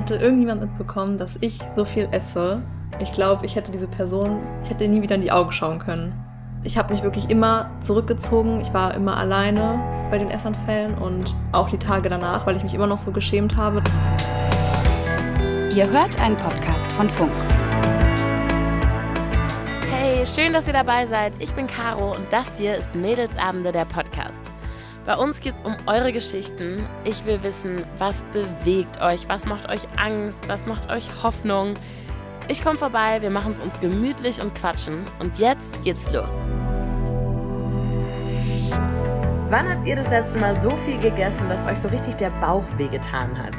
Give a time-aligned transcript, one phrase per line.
[0.00, 2.62] hätte irgendjemand mitbekommen, dass ich so viel esse,
[3.00, 6.14] ich glaube, ich hätte diese Person, ich hätte nie wieder in die Augen schauen können.
[6.64, 8.62] Ich habe mich wirklich immer zurückgezogen.
[8.62, 9.78] Ich war immer alleine
[10.10, 13.58] bei den Essanfällen und auch die Tage danach, weil ich mich immer noch so geschämt
[13.58, 13.82] habe.
[15.70, 17.32] Ihr hört einen Podcast von Funk.
[19.90, 21.34] Hey, schön, dass ihr dabei seid.
[21.40, 24.50] Ich bin Caro und das hier ist Mädelsabende der Podcast.
[25.06, 26.86] Bei uns geht es um eure Geschichten.
[27.04, 31.74] Ich will wissen, was bewegt euch, was macht euch Angst, was macht euch Hoffnung.
[32.48, 35.04] Ich komme vorbei, wir machen es uns gemütlich und quatschen.
[35.18, 36.46] Und jetzt geht's los.
[39.48, 42.64] Wann habt ihr das letzte Mal so viel gegessen, dass euch so richtig der Bauch
[42.76, 43.54] wehgetan hat?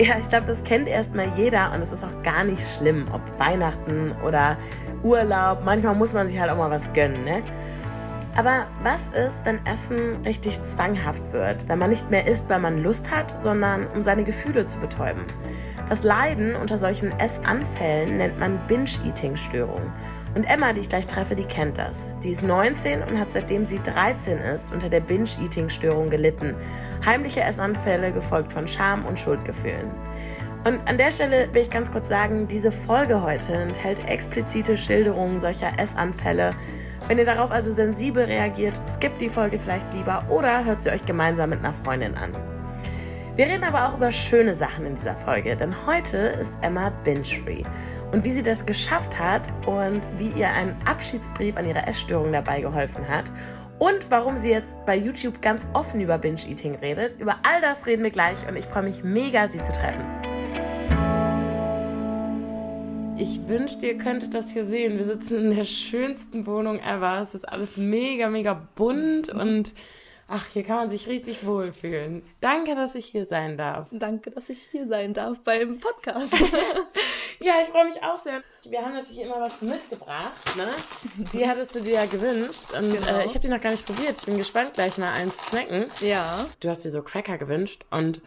[0.00, 3.20] Ja, ich glaube, das kennt erstmal jeder und es ist auch gar nicht schlimm, ob
[3.38, 4.56] Weihnachten oder
[5.02, 5.64] Urlaub.
[5.64, 7.42] Manchmal muss man sich halt auch mal was gönnen, ne?
[8.38, 11.68] Aber was ist, wenn Essen richtig zwanghaft wird?
[11.68, 15.24] Wenn man nicht mehr isst, weil man Lust hat, sondern um seine Gefühle zu betäuben?
[15.88, 19.92] Das Leiden unter solchen Essanfällen nennt man Binge-Eating-Störung.
[20.36, 22.10] Und Emma, die ich gleich treffe, die kennt das.
[22.20, 26.54] Sie ist 19 und hat seitdem sie 13 ist unter der Binge-Eating-Störung gelitten.
[27.04, 29.90] Heimliche Essanfälle gefolgt von Scham und Schuldgefühlen.
[30.62, 35.40] Und an der Stelle will ich ganz kurz sagen, diese Folge heute enthält explizite Schilderungen
[35.40, 36.54] solcher Essanfälle
[37.08, 41.04] wenn ihr darauf also sensibel reagiert, skippt die Folge vielleicht lieber oder hört sie euch
[41.06, 42.34] gemeinsam mit einer Freundin an.
[43.34, 47.62] Wir reden aber auch über schöne Sachen in dieser Folge, denn heute ist Emma binge-free.
[48.12, 52.60] Und wie sie das geschafft hat und wie ihr ein Abschiedsbrief an ihre Essstörung dabei
[52.60, 53.24] geholfen hat
[53.78, 58.02] und warum sie jetzt bei YouTube ganz offen über Binge-Eating redet, über all das reden
[58.02, 60.04] wir gleich und ich freue mich mega, sie zu treffen.
[63.20, 64.96] Ich wünschte, ihr könntet das hier sehen.
[64.96, 67.20] Wir sitzen in der schönsten Wohnung ever.
[67.20, 69.74] Es ist alles mega, mega bunt und
[70.28, 72.22] ach, hier kann man sich richtig wohlfühlen.
[72.40, 73.88] Danke, dass ich hier sein darf.
[73.90, 76.32] Danke, dass ich hier sein darf beim Podcast.
[77.40, 78.40] ja, ich freue mich auch sehr.
[78.62, 80.56] Wir haben natürlich immer was mitgebracht.
[80.56, 80.68] Ne?
[81.32, 83.18] Die hattest du dir ja gewünscht und genau.
[83.18, 84.16] äh, ich habe die noch gar nicht probiert.
[84.16, 85.86] Ich bin gespannt, gleich mal eins zu snacken.
[86.00, 86.46] Ja.
[86.60, 88.22] Du hast dir so Cracker gewünscht und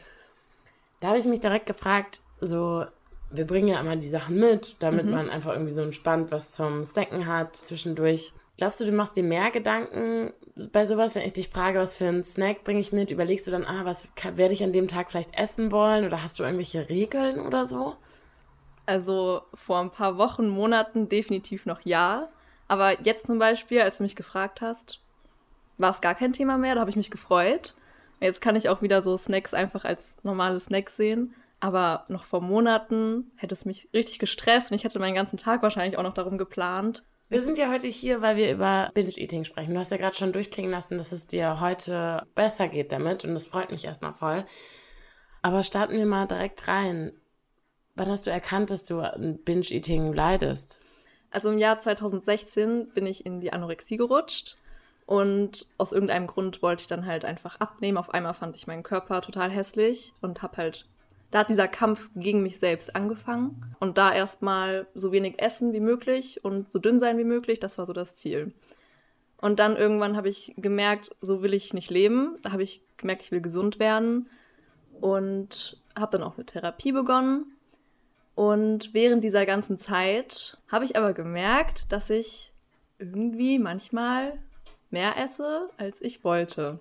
[1.00, 2.84] da habe ich mich direkt gefragt, so
[3.32, 5.12] wir bringen ja immer die Sachen mit, damit mhm.
[5.12, 8.34] man einfach irgendwie so entspannt was zum Snacken hat zwischendurch.
[8.58, 10.34] Glaubst du, du machst dir mehr Gedanken
[10.72, 13.12] bei sowas, wenn ich dich frage, was für einen Snack bringe ich mit?
[13.12, 16.06] Überlegst du dann, ah, was werde ich an dem Tag vielleicht essen wollen?
[16.06, 17.96] Oder hast du irgendwelche Regeln oder so?
[18.86, 22.30] Also vor ein paar Wochen, Monaten definitiv noch ja.
[22.68, 25.00] Aber jetzt zum Beispiel, als du mich gefragt hast,
[25.78, 26.76] war es gar kein Thema mehr.
[26.76, 27.76] Da habe ich mich gefreut.
[28.20, 31.34] Jetzt kann ich auch wieder so Snacks einfach als normale Snacks sehen.
[31.62, 35.62] Aber noch vor Monaten hätte es mich richtig gestresst und ich hätte meinen ganzen Tag
[35.62, 37.06] wahrscheinlich auch noch darum geplant.
[37.30, 39.74] Wir sind ja heute hier, weil wir über Binge-Eating sprechen.
[39.74, 43.34] Du hast ja gerade schon durchklingen lassen, dass es dir heute besser geht damit und
[43.36, 44.46] das freut mich erstmal voll.
[45.44, 47.14] Aber starten wir mal direkt rein.
[47.96, 50.82] Wann hast du erkannt, dass du an Binge-Eating leidest?
[51.30, 54.58] Also im Jahr 2016 bin ich in die Anorexie gerutscht
[55.06, 58.00] und aus irgendeinem Grund wollte ich dann halt einfach abnehmen.
[58.00, 60.88] Auf einmal fand ich meinen Körper total hässlich und habe halt
[61.32, 63.76] da hat dieser Kampf gegen mich selbst angefangen.
[63.80, 67.78] Und da erstmal so wenig essen wie möglich und so dünn sein wie möglich, das
[67.78, 68.54] war so das Ziel.
[69.38, 72.38] Und dann irgendwann habe ich gemerkt, so will ich nicht leben.
[72.44, 74.30] Da habe ich gemerkt, ich will gesund werden
[75.00, 77.58] und habe dann auch eine Therapie begonnen.
[78.36, 82.54] Und während dieser ganzen Zeit habe ich aber gemerkt, dass ich
[83.00, 84.38] irgendwie manchmal
[84.92, 86.80] mehr esse, als ich wollte.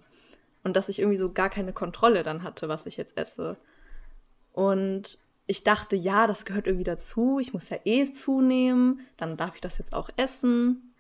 [0.63, 3.57] Und dass ich irgendwie so gar keine Kontrolle dann hatte, was ich jetzt esse.
[4.53, 7.39] Und ich dachte, ja, das gehört irgendwie dazu.
[7.41, 9.01] Ich muss ja eh zunehmen.
[9.17, 10.95] Dann darf ich das jetzt auch essen.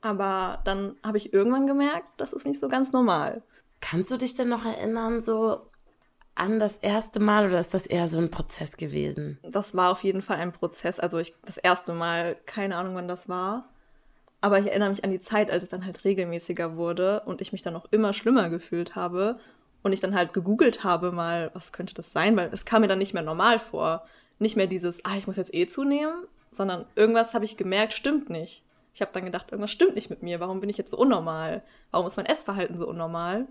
[0.00, 3.42] Aber dann habe ich irgendwann gemerkt, das ist nicht so ganz normal.
[3.80, 5.68] Kannst du dich denn noch erinnern, so
[6.34, 9.38] an das erste Mal oder ist das eher so ein Prozess gewesen?
[9.42, 11.00] Das war auf jeden Fall ein Prozess.
[11.00, 13.68] Also ich das erste Mal, keine Ahnung, wann das war.
[14.40, 17.52] Aber ich erinnere mich an die Zeit, als es dann halt regelmäßiger wurde und ich
[17.52, 19.40] mich dann auch immer schlimmer gefühlt habe
[19.82, 22.88] und ich dann halt gegoogelt habe mal, was könnte das sein, weil es kam mir
[22.88, 24.06] dann nicht mehr normal vor.
[24.38, 28.30] Nicht mehr dieses, ah, ich muss jetzt eh zunehmen, sondern irgendwas habe ich gemerkt, stimmt
[28.30, 28.64] nicht.
[28.94, 30.40] Ich habe dann gedacht, irgendwas stimmt nicht mit mir.
[30.40, 31.62] Warum bin ich jetzt so unnormal?
[31.90, 33.46] Warum ist mein Essverhalten so unnormal?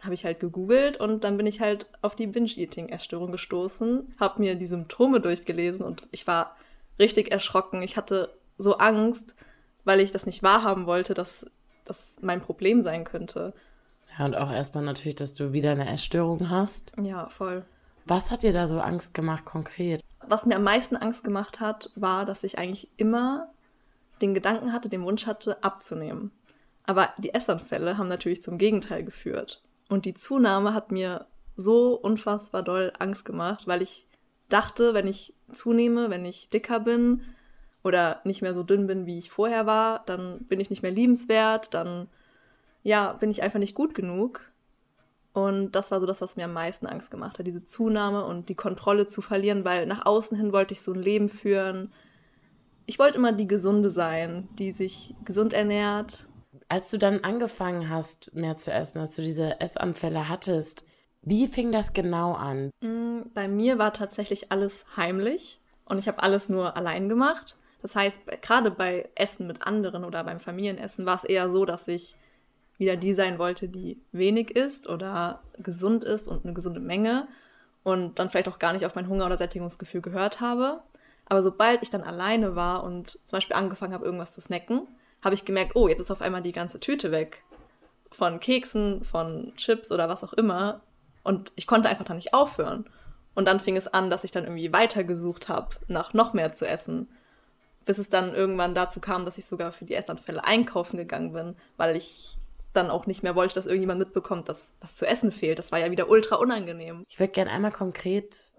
[0.00, 4.56] Habe ich halt gegoogelt und dann bin ich halt auf die Binge-Eating-Essstörung gestoßen, habe mir
[4.56, 6.56] die Symptome durchgelesen und ich war
[6.98, 7.82] richtig erschrocken.
[7.82, 9.34] Ich hatte so Angst,
[9.84, 11.46] weil ich das nicht wahrhaben wollte, dass
[11.84, 13.54] das mein Problem sein könnte.
[14.18, 16.92] Ja, und auch erstmal natürlich, dass du wieder eine Essstörung hast.
[17.00, 17.64] Ja, voll.
[18.04, 20.02] Was hat dir da so Angst gemacht konkret?
[20.26, 23.48] Was mir am meisten Angst gemacht hat, war, dass ich eigentlich immer
[24.20, 26.30] den Gedanken hatte, den Wunsch hatte, abzunehmen.
[26.84, 29.62] Aber die Essanfälle haben natürlich zum Gegenteil geführt.
[29.88, 31.26] Und die Zunahme hat mir
[31.56, 34.06] so unfassbar doll Angst gemacht, weil ich
[34.48, 37.22] dachte, wenn ich zunehme, wenn ich dicker bin
[37.84, 40.92] oder nicht mehr so dünn bin, wie ich vorher war, dann bin ich nicht mehr
[40.92, 42.08] liebenswert, dann
[42.82, 44.52] ja, bin ich einfach nicht gut genug.
[45.32, 48.48] Und das war so das, was mir am meisten Angst gemacht hat, diese Zunahme und
[48.48, 51.92] die Kontrolle zu verlieren, weil nach außen hin wollte ich so ein Leben führen.
[52.84, 56.26] Ich wollte immer die Gesunde sein, die sich gesund ernährt.
[56.68, 60.84] Als du dann angefangen hast, mehr zu essen, als du diese Essanfälle hattest,
[61.22, 62.70] wie fing das genau an?
[62.82, 67.58] Mm, bei mir war tatsächlich alles heimlich und ich habe alles nur allein gemacht.
[67.80, 71.88] Das heißt, gerade bei Essen mit anderen oder beim Familienessen war es eher so, dass
[71.88, 72.16] ich
[72.82, 77.28] wieder die sein wollte, die wenig isst oder gesund ist und eine gesunde Menge
[77.84, 80.82] und dann vielleicht auch gar nicht auf mein Hunger- oder Sättigungsgefühl gehört habe.
[81.26, 84.86] Aber sobald ich dann alleine war und zum Beispiel angefangen habe, irgendwas zu snacken,
[85.22, 87.44] habe ich gemerkt, oh, jetzt ist auf einmal die ganze Tüte weg.
[88.10, 90.80] Von Keksen, von Chips oder was auch immer.
[91.22, 92.84] Und ich konnte einfach da nicht aufhören.
[93.34, 96.66] Und dann fing es an, dass ich dann irgendwie weitergesucht habe, nach noch mehr zu
[96.66, 97.08] essen.
[97.86, 101.56] Bis es dann irgendwann dazu kam, dass ich sogar für die Essanfälle einkaufen gegangen bin,
[101.76, 102.36] weil ich
[102.72, 105.58] dann auch nicht mehr wollte, dass irgendjemand mitbekommt, dass das zu essen fehlt.
[105.58, 107.04] Das war ja wieder ultra unangenehm.
[107.08, 108.52] Ich würde gerne einmal konkret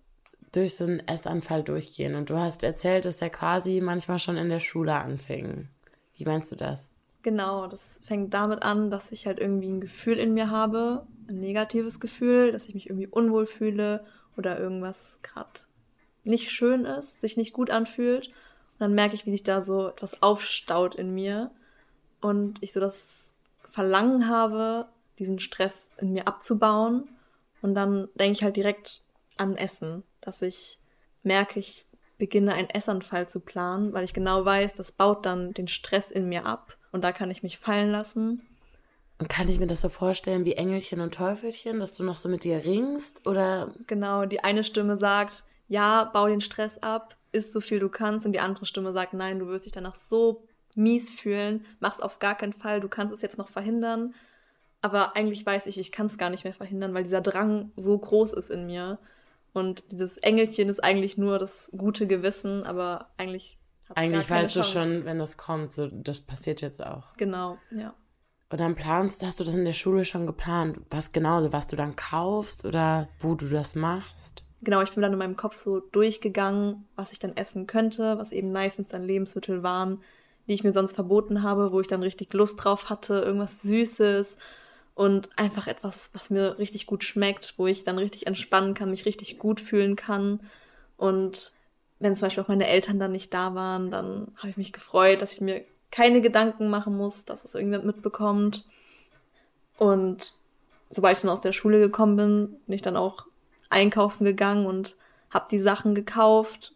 [0.52, 2.16] durch so einen Essanfall durchgehen.
[2.16, 5.68] Und du hast erzählt, dass der quasi manchmal schon in der Schule anfing.
[6.16, 6.90] Wie meinst du das?
[7.24, 11.40] Genau, das fängt damit an, dass ich halt irgendwie ein Gefühl in mir habe, ein
[11.40, 14.06] negatives Gefühl, dass ich mich irgendwie unwohl fühle
[14.38, 15.62] oder irgendwas gerade
[16.24, 18.28] nicht schön ist, sich nicht gut anfühlt.
[18.28, 21.52] Und dann merke ich, wie sich da so etwas aufstaut in mir
[22.22, 23.23] und ich so das
[23.74, 24.88] Verlangen habe,
[25.18, 27.10] diesen Stress in mir abzubauen.
[27.64, 29.02] Und dann denke ich halt direkt
[29.38, 30.78] an Essen, dass ich
[31.24, 31.88] merke, ich
[32.20, 36.30] beginne einen Essanfall zu planen, weil ich genau weiß, das baut dann den Stress in
[36.30, 38.48] mir ab und da kann ich mich fallen lassen.
[39.18, 42.30] Und kann ich mir das so vorstellen wie Engelchen und Teufelchen, dass du noch so
[42.30, 43.74] mit dir ringst oder?
[43.88, 48.28] Genau, die eine Stimme sagt, ja, bau den Stress ab, isst so viel du kannst
[48.28, 50.44] und die andere Stimme sagt, nein, du wirst dich danach so
[50.76, 54.14] mies fühlen, mach's auf gar keinen Fall, du kannst es jetzt noch verhindern.
[54.82, 57.98] Aber eigentlich weiß ich, ich kann es gar nicht mehr verhindern, weil dieser Drang so
[57.98, 59.00] groß ist in mir.
[59.54, 63.60] Und dieses Engelchen ist eigentlich nur das gute Gewissen, aber eigentlich.
[63.96, 64.74] Eigentlich weißt Chance.
[64.74, 67.14] du schon, wenn das kommt, so das passiert jetzt auch.
[67.18, 67.94] Genau, ja.
[68.50, 70.80] Und dann planst, hast du das in der Schule schon geplant?
[70.90, 74.44] Was genau, was du dann kaufst oder wo du das machst?
[74.62, 78.32] Genau, ich bin dann in meinem Kopf so durchgegangen, was ich dann essen könnte, was
[78.32, 80.02] eben meistens dann Lebensmittel waren,
[80.48, 84.38] die ich mir sonst verboten habe, wo ich dann richtig Lust drauf hatte, irgendwas Süßes
[84.96, 89.06] und einfach etwas, was mir richtig gut schmeckt, wo ich dann richtig entspannen kann, mich
[89.06, 90.40] richtig gut fühlen kann.
[90.98, 91.54] Und
[92.00, 95.22] wenn zum Beispiel auch meine Eltern dann nicht da waren, dann habe ich mich gefreut,
[95.22, 98.66] dass ich mir keine Gedanken machen muss, dass es irgendjemand mitbekommt.
[99.78, 100.34] Und
[100.90, 103.26] sobald ich dann aus der Schule gekommen bin, bin ich dann auch
[103.70, 104.96] einkaufen gegangen und
[105.30, 106.76] habe die Sachen gekauft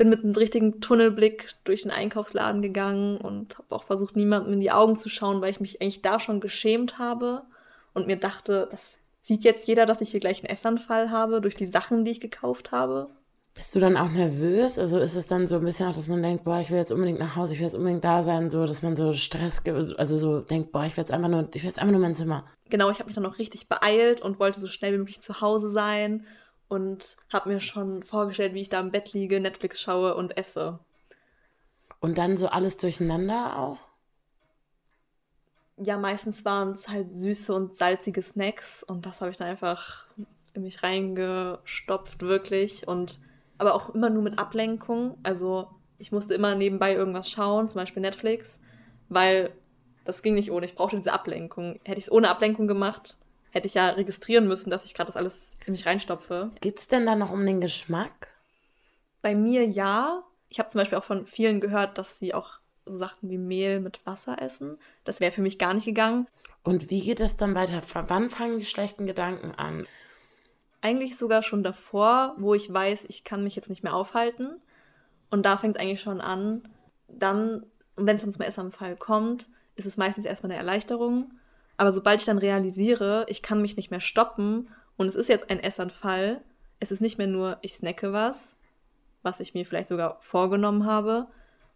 [0.00, 4.60] bin mit einem richtigen Tunnelblick durch den Einkaufsladen gegangen und habe auch versucht, niemandem in
[4.62, 7.42] die Augen zu schauen, weil ich mich eigentlich da schon geschämt habe
[7.92, 11.54] und mir dachte, das sieht jetzt jeder, dass ich hier gleich einen Essanfall habe durch
[11.54, 13.10] die Sachen, die ich gekauft habe.
[13.52, 14.78] Bist du dann auch nervös?
[14.78, 16.92] Also ist es dann so ein bisschen auch, dass man denkt, boah, ich will jetzt
[16.92, 20.16] unbedingt nach Hause, ich will jetzt unbedingt da sein, so, dass man so Stress, also
[20.16, 22.46] so denkt, boah, ich will jetzt einfach nur, ich will jetzt einfach nur mein Zimmer.
[22.70, 25.42] Genau, ich habe mich dann noch richtig beeilt und wollte so schnell wie möglich zu
[25.42, 26.24] Hause sein
[26.70, 30.78] und habe mir schon vorgestellt, wie ich da im Bett liege, Netflix schaue und esse.
[31.98, 33.78] Und dann so alles durcheinander auch?
[35.76, 40.06] Ja, meistens waren es halt süße und salzige Snacks und das habe ich dann einfach
[40.54, 42.86] in mich reingestopft, wirklich.
[42.86, 43.18] Und
[43.58, 45.18] aber auch immer nur mit Ablenkung.
[45.24, 48.60] Also ich musste immer nebenbei irgendwas schauen, zum Beispiel Netflix,
[49.08, 49.52] weil
[50.04, 50.66] das ging nicht ohne.
[50.66, 51.80] Ich brauchte diese Ablenkung.
[51.84, 53.18] Hätte ich es ohne Ablenkung gemacht,
[53.50, 56.50] hätte ich ja registrieren müssen, dass ich gerade das alles in mich reinstopfe.
[56.60, 58.28] Geht's denn da noch um den Geschmack?
[59.22, 60.22] Bei mir ja.
[60.48, 62.54] Ich habe zum Beispiel auch von vielen gehört, dass sie auch
[62.86, 64.78] so Sachen wie Mehl mit Wasser essen.
[65.04, 66.26] Das wäre für mich gar nicht gegangen.
[66.62, 67.80] Und wie geht es dann weiter?
[68.08, 69.86] Wann fangen die schlechten Gedanken an?
[70.82, 74.60] Eigentlich sogar schon davor, wo ich weiß, ich kann mich jetzt nicht mehr aufhalten.
[75.30, 76.68] Und da fängt es eigentlich schon an.
[77.08, 77.66] Dann,
[77.96, 81.32] wenn es dann zum Essanfall kommt, ist es meistens erstmal eine Erleichterung.
[81.80, 84.68] Aber sobald ich dann realisiere, ich kann mich nicht mehr stoppen
[84.98, 86.42] und es ist jetzt ein Essanfall,
[86.78, 88.54] es ist nicht mehr nur, ich snacke was,
[89.22, 91.28] was ich mir vielleicht sogar vorgenommen habe,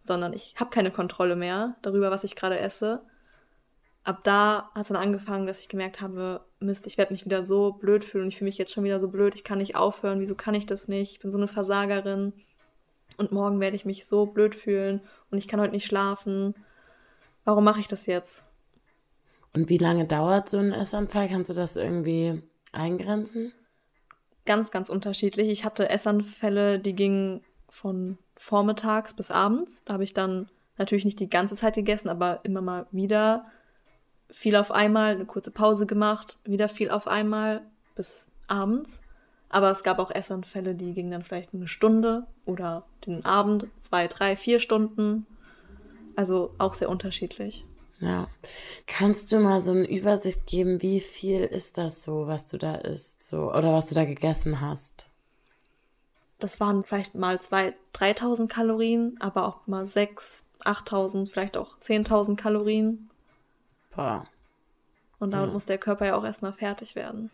[0.03, 3.01] sondern ich habe keine Kontrolle mehr darüber, was ich gerade esse.
[4.03, 7.43] Ab da hat es dann angefangen, dass ich gemerkt habe, Mist, ich werde mich wieder
[7.43, 9.75] so blöd fühlen und ich fühle mich jetzt schon wieder so blöd, ich kann nicht
[9.75, 11.13] aufhören, wieso kann ich das nicht?
[11.13, 12.31] Ich bin so eine Versagerin
[13.17, 16.53] und morgen werde ich mich so blöd fühlen und ich kann heute nicht schlafen.
[17.43, 18.45] Warum mache ich das jetzt?
[19.55, 21.29] Und wie lange dauert so ein Essanfall?
[21.29, 23.53] Kannst du das irgendwie eingrenzen?
[24.45, 25.49] ganz, ganz unterschiedlich.
[25.49, 29.83] Ich hatte Essanfälle, die gingen von vormittags bis abends.
[29.83, 33.45] Da habe ich dann natürlich nicht die ganze Zeit gegessen, aber immer mal wieder
[34.29, 37.61] viel auf einmal, eine kurze Pause gemacht, wieder viel auf einmal
[37.95, 39.01] bis abends.
[39.49, 44.07] Aber es gab auch Essanfälle, die gingen dann vielleicht eine Stunde oder den Abend, zwei,
[44.07, 45.25] drei, vier Stunden.
[46.15, 47.65] Also auch sehr unterschiedlich.
[47.99, 48.27] Ja.
[48.87, 52.75] Kannst du mal so eine Übersicht geben, wie viel ist das so, was du da
[52.75, 55.09] isst, so, oder was du da gegessen hast?
[56.39, 62.35] Das waren vielleicht mal zwei, 3000 Kalorien, aber auch mal sechs, 8000, vielleicht auch 10.000
[62.35, 63.09] Kalorien.
[63.95, 64.27] Boah.
[65.19, 65.53] Und damit ja.
[65.53, 67.31] muss der Körper ja auch erstmal fertig werden.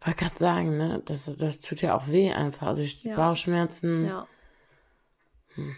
[0.00, 1.02] Wollte gerade sagen, ne?
[1.04, 2.68] Das, das tut ja auch weh einfach.
[2.68, 3.16] Also ich ja.
[3.16, 4.06] Bauchschmerzen.
[4.06, 4.26] Ja.
[5.54, 5.76] Hm.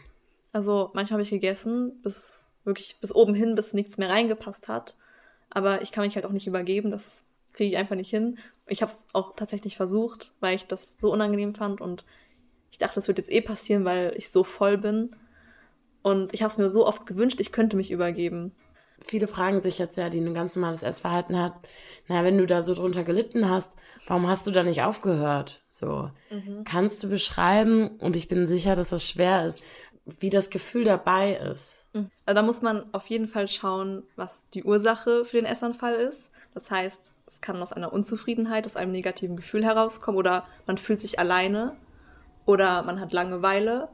[0.53, 4.97] Also manchmal habe ich gegessen, bis wirklich bis oben hin, bis nichts mehr reingepasst hat.
[5.51, 8.39] Aber ich kann mich halt auch nicht übergeben, das kriege ich einfach nicht hin.
[8.67, 12.05] Ich habe es auch tatsächlich versucht, weil ich das so unangenehm fand und
[12.71, 15.15] ich dachte, das wird jetzt eh passieren, weil ich so voll bin.
[16.03, 18.53] Und ich habe es mir so oft gewünscht, ich könnte mich übergeben.
[19.03, 21.55] Viele fragen sich jetzt ja, die ein ganz normales Essverhalten hat,
[22.07, 23.77] na, wenn du da so drunter gelitten hast,
[24.07, 25.63] warum hast du da nicht aufgehört?
[25.71, 26.65] So, mhm.
[26.65, 29.63] kannst du beschreiben, und ich bin sicher, dass das schwer ist,
[30.21, 31.87] wie das Gefühl dabei ist?
[31.93, 32.11] Mhm.
[32.27, 36.31] Also da muss man auf jeden Fall schauen, was die Ursache für den Essanfall ist.
[36.55, 41.01] Das heißt, es kann aus einer Unzufriedenheit, aus einem negativen Gefühl herauskommen oder man fühlt
[41.01, 41.77] sich alleine
[42.45, 43.89] oder man hat Langeweile.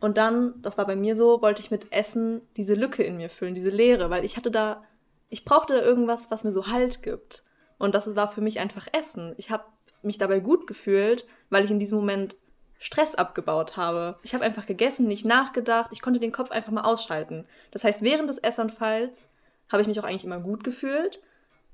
[0.00, 3.30] Und dann, das war bei mir so, wollte ich mit Essen diese Lücke in mir
[3.30, 4.84] füllen, diese Leere, weil ich hatte da,
[5.28, 7.42] ich brauchte da irgendwas, was mir so Halt gibt.
[7.78, 9.34] Und das war für mich einfach Essen.
[9.38, 9.64] Ich habe
[10.02, 12.36] mich dabei gut gefühlt, weil ich in diesem Moment
[12.78, 14.16] Stress abgebaut habe.
[14.22, 17.46] Ich habe einfach gegessen, nicht nachgedacht, ich konnte den Kopf einfach mal ausschalten.
[17.72, 19.28] Das heißt, während des Essanfalls
[19.70, 21.20] habe ich mich auch eigentlich immer gut gefühlt.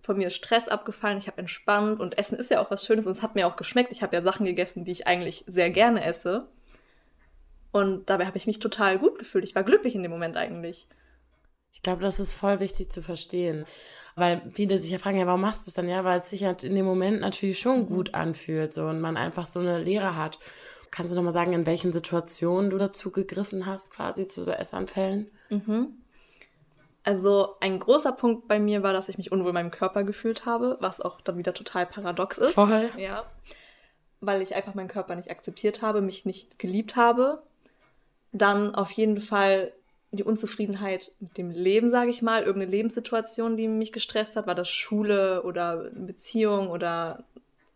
[0.02, 3.06] Von mir ist Stress abgefallen, ich habe entspannt und Essen ist ja auch was Schönes
[3.06, 3.92] und es hat mir auch geschmeckt.
[3.92, 6.49] Ich habe ja Sachen gegessen, die ich eigentlich sehr gerne esse.
[7.73, 9.44] Und dabei habe ich mich total gut gefühlt.
[9.44, 10.88] Ich war glücklich in dem Moment eigentlich.
[11.73, 13.64] Ich glaube, das ist voll wichtig zu verstehen.
[14.14, 15.88] Weil viele sich ja fragen, ja, warum machst du es dann?
[15.88, 17.87] Ja, weil es sich halt in dem Moment natürlich schon mhm.
[17.87, 20.38] gut anfühlt so und man einfach so eine Lehre hat.
[20.95, 25.29] Kannst du nochmal sagen, in welchen Situationen du dazu gegriffen hast, quasi zu so Essanfällen?
[25.51, 25.89] Mhm.
[27.03, 30.47] Also ein großer Punkt bei mir war, dass ich mich unwohl in meinem Körper gefühlt
[30.47, 32.55] habe, was auch dann wieder total paradox ist.
[32.55, 32.91] Voll.
[32.97, 33.25] Ja.
[34.21, 37.43] Weil ich einfach meinen Körper nicht akzeptiert habe, mich nicht geliebt habe.
[38.31, 39.73] Dann auf jeden Fall
[40.13, 44.55] die Unzufriedenheit mit dem Leben, sage ich mal, irgendeine Lebenssituation, die mich gestresst hat, war
[44.55, 47.25] das Schule oder Beziehung oder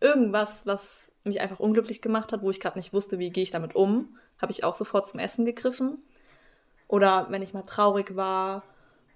[0.01, 3.51] irgendwas, was mich einfach unglücklich gemacht hat, wo ich gerade nicht wusste, wie gehe ich
[3.51, 6.03] damit um, habe ich auch sofort zum Essen gegriffen.
[6.87, 8.63] Oder wenn ich mal traurig war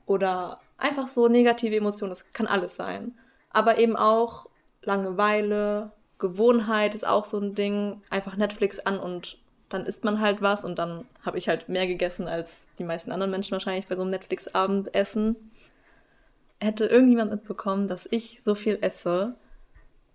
[0.06, 3.18] oder einfach so negative Emotionen, das kann alles sein.
[3.50, 4.48] Aber eben auch
[4.84, 10.42] Langeweile, Gewohnheit ist auch so ein Ding, einfach Netflix an und dann isst man halt
[10.42, 13.96] was und dann habe ich halt mehr gegessen als die meisten anderen Menschen wahrscheinlich bei
[13.96, 15.52] so einem Netflix-Abendessen.
[16.60, 19.36] Hätte irgendjemand mitbekommen, dass ich so viel esse,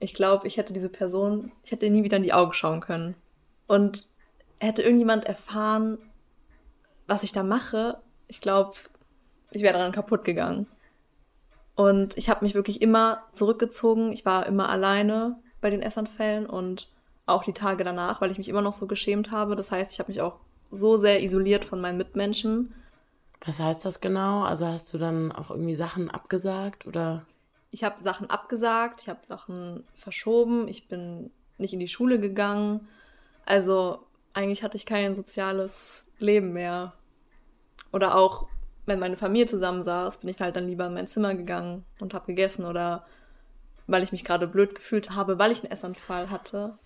[0.00, 3.14] ich glaube, ich hätte diese Person, ich hätte nie wieder in die Augen schauen können.
[3.66, 4.06] Und
[4.58, 5.98] hätte irgendjemand erfahren,
[7.06, 8.74] was ich da mache, ich glaube,
[9.50, 10.66] ich wäre daran kaputt gegangen.
[11.74, 14.12] Und ich habe mich wirklich immer zurückgezogen.
[14.12, 16.88] Ich war immer alleine bei den Essanfällen und
[17.26, 19.56] auch die Tage danach, weil ich mich immer noch so geschämt habe.
[19.56, 20.36] Das heißt, ich habe mich auch
[20.70, 22.74] so sehr isoliert von meinen Mitmenschen.
[23.44, 24.42] Was heißt das genau?
[24.42, 27.24] Also hast du dann auch irgendwie Sachen abgesagt oder?
[27.70, 32.88] Ich habe Sachen abgesagt, ich habe Sachen verschoben, ich bin nicht in die Schule gegangen.
[33.44, 33.98] Also
[34.32, 36.94] eigentlich hatte ich kein soziales Leben mehr.
[37.92, 38.48] Oder auch,
[38.86, 42.26] wenn meine Familie zusammensaß, bin ich halt dann lieber in mein Zimmer gegangen und habe
[42.26, 43.06] gegessen oder
[43.86, 46.78] weil ich mich gerade blöd gefühlt habe, weil ich einen Essanfall hatte,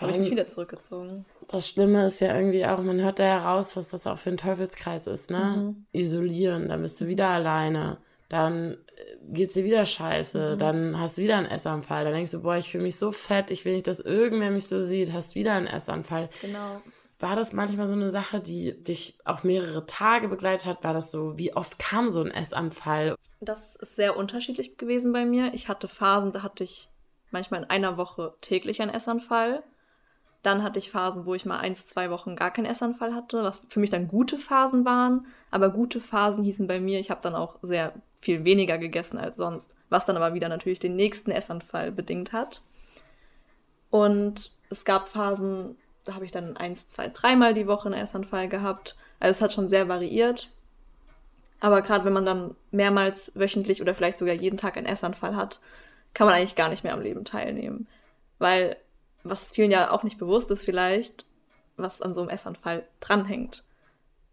[0.00, 1.26] habe ich mich wieder zurückgezogen.
[1.48, 4.38] Das Schlimme ist ja irgendwie auch, man hört da heraus, was das auch für ein
[4.38, 5.74] Teufelskreis ist, ne?
[5.74, 5.86] Mhm.
[5.92, 8.76] Isolieren, dann bist du wieder alleine dann
[9.28, 10.58] geht's dir wieder scheiße, mhm.
[10.58, 13.50] dann hast du wieder einen Essanfall, dann denkst du, boah, ich fühle mich so fett,
[13.50, 16.28] ich will nicht, dass irgendwer mich so sieht, hast wieder einen Essanfall.
[16.40, 16.80] Genau.
[17.18, 20.84] War das manchmal so eine Sache, die dich auch mehrere Tage begleitet hat?
[20.84, 23.14] War das so, wie oft kam so ein Essanfall?
[23.40, 25.54] Das ist sehr unterschiedlich gewesen bei mir.
[25.54, 26.90] Ich hatte Phasen, da hatte ich
[27.30, 29.62] manchmal in einer Woche täglich einen Essanfall.
[30.42, 33.62] Dann hatte ich Phasen, wo ich mal eins, zwei Wochen gar keinen Essanfall hatte, was
[33.66, 35.26] für mich dann gute Phasen waren.
[35.50, 39.36] Aber gute Phasen hießen bei mir, ich habe dann auch sehr viel weniger gegessen als
[39.36, 42.60] sonst, was dann aber wieder natürlich den nächsten Essanfall bedingt hat.
[43.90, 48.48] Und es gab Phasen, da habe ich dann eins, zwei, dreimal die Woche einen Essanfall
[48.48, 48.96] gehabt.
[49.20, 50.50] Also es hat schon sehr variiert.
[51.60, 55.60] Aber gerade wenn man dann mehrmals wöchentlich oder vielleicht sogar jeden Tag einen Essanfall hat,
[56.14, 57.86] kann man eigentlich gar nicht mehr am Leben teilnehmen.
[58.38, 58.76] Weil
[59.24, 61.24] was vielen ja auch nicht bewusst ist vielleicht,
[61.76, 63.64] was an so einem Essanfall dranhängt.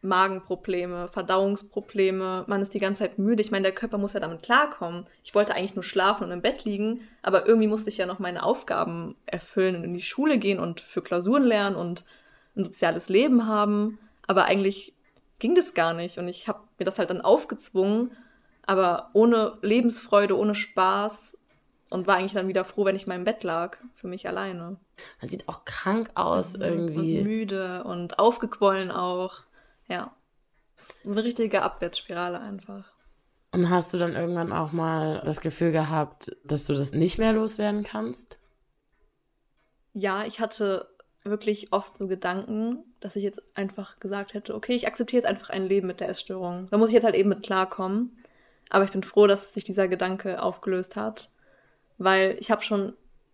[0.04, 3.42] Magenprobleme, Verdauungsprobleme, man ist die ganze Zeit müde.
[3.42, 5.08] Ich meine, der Körper muss ja damit klarkommen.
[5.24, 8.20] Ich wollte eigentlich nur schlafen und im Bett liegen, aber irgendwie musste ich ja noch
[8.20, 12.04] meine Aufgaben erfüllen und in die Schule gehen und für Klausuren lernen und
[12.56, 13.98] ein soziales Leben haben.
[14.28, 14.94] Aber eigentlich
[15.40, 18.12] ging das gar nicht und ich habe mir das halt dann aufgezwungen,
[18.66, 21.38] aber ohne Lebensfreude, ohne Spaß
[21.90, 24.78] und war eigentlich dann wieder froh, wenn ich mal im Bett lag, für mich alleine.
[25.22, 26.64] Man sieht auch krank aus mhm.
[26.64, 27.20] irgendwie.
[27.20, 29.42] Und müde und aufgequollen auch.
[29.88, 30.16] Ja.
[30.76, 32.92] Das ist eine richtige Abwärtsspirale einfach.
[33.52, 37.34] Und hast du dann irgendwann auch mal das Gefühl gehabt, dass du das nicht mehr
[37.34, 38.40] loswerden kannst?
[39.94, 40.90] Ja, ich hatte
[41.24, 45.52] wirklich oft so Gedanken, dass ich jetzt einfach gesagt hätte, okay, ich akzeptiere jetzt einfach
[45.52, 46.68] ein Leben mit der Essstörung.
[46.72, 48.18] Da muss ich jetzt halt eben mit klarkommen.
[48.70, 51.30] Aber ich bin froh, dass sich dieser Gedanke aufgelöst hat,
[52.00, 52.94] weil ich habe schon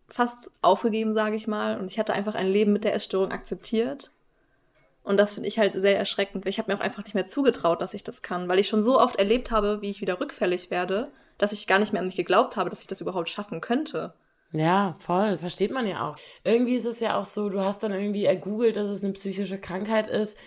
[0.10, 4.12] fast aufgegeben, sage ich mal, und ich hatte einfach ein Leben mit der Essstörung akzeptiert
[5.10, 6.46] und das finde ich halt sehr erschreckend.
[6.46, 8.84] Ich habe mir auch einfach nicht mehr zugetraut, dass ich das kann, weil ich schon
[8.84, 11.08] so oft erlebt habe, wie ich wieder rückfällig werde,
[11.40, 14.14] dass ich gar nicht mehr an mich geglaubt habe, dass ich das überhaupt schaffen könnte.
[14.52, 16.16] Ja, voll, versteht man ja auch.
[16.44, 19.58] Irgendwie ist es ja auch so, du hast dann irgendwie ergoogelt, dass es eine psychische
[19.58, 20.38] Krankheit ist.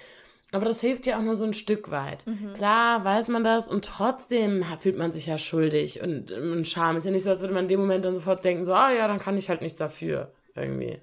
[0.53, 2.25] Aber das hilft ja auch nur so ein Stück weit.
[2.29, 2.53] Mhm.
[2.55, 6.97] Klar weiß man das und trotzdem fühlt man sich ja schuldig und, und Scham.
[6.97, 8.93] Ist ja nicht so, als würde man in dem Moment dann sofort denken, so, ah
[8.93, 10.31] ja, dann kann ich halt nichts dafür.
[10.55, 11.01] Irgendwie.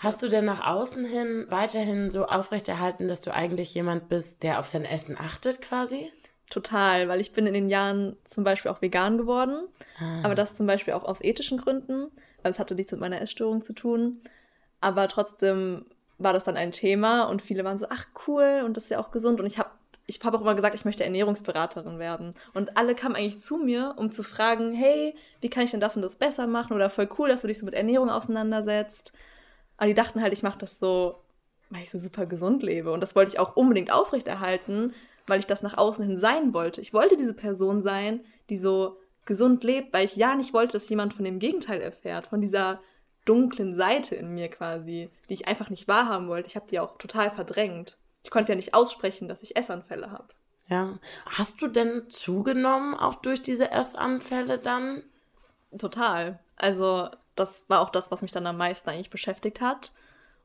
[0.00, 4.58] Hast du denn nach außen hin weiterhin so aufrechterhalten, dass du eigentlich jemand bist, der
[4.58, 6.10] auf sein Essen achtet quasi?
[6.48, 9.68] Total, weil ich bin in den Jahren zum Beispiel auch vegan geworden.
[9.98, 10.22] Ah.
[10.24, 12.10] Aber das zum Beispiel auch aus ethischen Gründen.
[12.42, 14.22] Also es hatte nichts mit meiner Essstörung zu tun.
[14.80, 15.84] Aber trotzdem
[16.16, 18.98] war das dann ein Thema und viele waren so, ach cool und das ist ja
[18.98, 19.38] auch gesund.
[19.38, 19.70] Und ich habe
[20.06, 22.34] ich habe auch immer gesagt, ich möchte Ernährungsberaterin werden.
[22.52, 25.94] Und alle kamen eigentlich zu mir, um zu fragen, hey, wie kann ich denn das
[25.94, 26.72] und das besser machen?
[26.72, 29.12] Oder voll cool, dass du dich so mit Ernährung auseinandersetzt.
[29.80, 31.16] Aber die dachten halt, ich mache das so,
[31.70, 32.92] weil ich so super gesund lebe.
[32.92, 34.92] Und das wollte ich auch unbedingt aufrechterhalten,
[35.26, 36.82] weil ich das nach außen hin sein wollte.
[36.82, 40.90] Ich wollte diese Person sein, die so gesund lebt, weil ich ja nicht wollte, dass
[40.90, 42.78] jemand von dem Gegenteil erfährt, von dieser
[43.24, 46.48] dunklen Seite in mir quasi, die ich einfach nicht wahrhaben wollte.
[46.48, 47.96] Ich habe die auch total verdrängt.
[48.22, 50.28] Ich konnte ja nicht aussprechen, dass ich Essanfälle habe.
[50.68, 50.98] Ja.
[51.24, 55.04] Hast du denn zugenommen, auch durch diese Essanfälle dann?
[55.78, 56.38] Total.
[56.56, 59.92] Also das war auch das, was mich dann am meisten eigentlich beschäftigt hat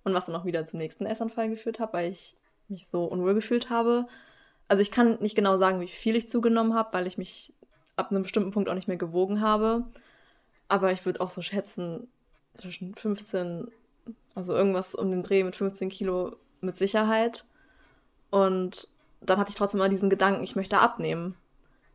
[0.03, 2.35] und was dann auch wieder zum nächsten Essanfall geführt hat, weil ich
[2.67, 4.07] mich so unwohl gefühlt habe.
[4.67, 7.53] Also ich kann nicht genau sagen, wie viel ich zugenommen habe, weil ich mich
[7.95, 9.85] ab einem bestimmten Punkt auch nicht mehr gewogen habe.
[10.67, 12.07] Aber ich würde auch so schätzen,
[12.55, 13.67] zwischen 15,
[14.33, 17.45] also irgendwas um den Dreh mit 15 Kilo mit Sicherheit.
[18.31, 18.87] Und
[19.21, 21.35] dann hatte ich trotzdem mal diesen Gedanken, ich möchte abnehmen.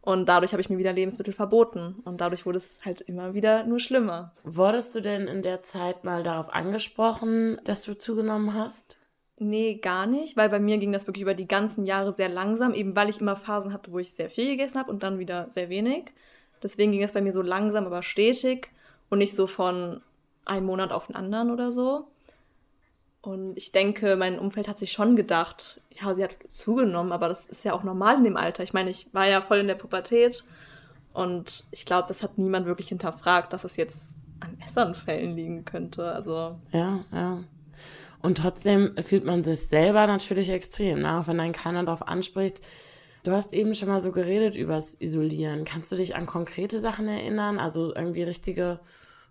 [0.02, 1.96] Und dadurch habe ich mir wieder Lebensmittel verboten.
[2.04, 4.32] Und dadurch wurde es halt immer wieder nur schlimmer.
[4.44, 8.96] Wurdest du denn in der Zeit mal darauf angesprochen, dass du zugenommen hast?
[9.42, 12.74] Nee, gar nicht, weil bei mir ging das wirklich über die ganzen Jahre sehr langsam,
[12.74, 15.48] eben weil ich immer Phasen hatte, wo ich sehr viel gegessen habe und dann wieder
[15.50, 16.12] sehr wenig.
[16.62, 18.70] Deswegen ging es bei mir so langsam, aber stetig
[19.08, 20.02] und nicht so von
[20.44, 22.06] einem Monat auf den anderen oder so.
[23.22, 27.46] Und ich denke, mein Umfeld hat sich schon gedacht, ja, sie hat zugenommen, aber das
[27.46, 28.62] ist ja auch normal in dem Alter.
[28.62, 30.44] Ich meine, ich war ja voll in der Pubertät
[31.12, 36.10] und ich glaube, das hat niemand wirklich hinterfragt, dass es jetzt an Essanfällen liegen könnte.
[36.10, 36.58] Also.
[36.72, 37.44] Ja, ja.
[38.22, 41.18] Und trotzdem fühlt man sich selber natürlich extrem, ne?
[41.18, 42.60] auch wenn dann keiner darauf anspricht.
[43.22, 45.64] Du hast eben schon mal so geredet übers Isolieren.
[45.64, 47.58] Kannst du dich an konkrete Sachen erinnern?
[47.58, 48.80] Also irgendwie richtige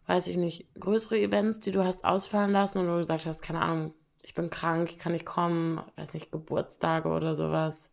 [0.10, 3.62] weiß ich nicht, größere Events, die du hast ausfallen lassen oder du gesagt hast, keine
[3.62, 7.90] Ahnung, ich bin krank, ich kann nicht kommen, weiß nicht, Geburtstage oder sowas?